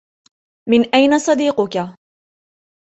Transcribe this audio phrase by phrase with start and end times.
[0.69, 1.97] من أين صديقك؟